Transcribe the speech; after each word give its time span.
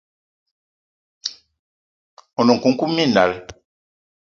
One 2.39 2.51
nkoukouma 2.57 2.93
minal 2.97 3.31